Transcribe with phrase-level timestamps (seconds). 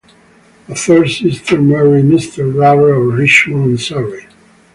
[0.67, 4.25] A third sister married Mister Darrel of Richmond in Surrey.